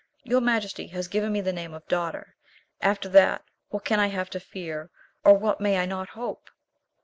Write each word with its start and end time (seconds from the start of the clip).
Your 0.23 0.41
majesty 0.41 0.87
has 0.87 1.07
given 1.07 1.31
me 1.31 1.41
the 1.41 1.53
name 1.53 1.75
of 1.75 1.87
daughter; 1.87 2.35
after 2.81 3.07
that 3.09 3.43
what 3.69 3.85
can 3.85 3.99
I 3.99 4.07
have 4.07 4.31
to 4.31 4.39
fear, 4.39 4.89
or 5.23 5.35
what 5.37 5.61
may 5.61 5.77
I 5.77 5.85
not 5.85 6.09
hope?" 6.09 6.49